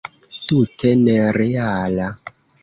Tute 0.45 0.93
nereala! 1.01 2.09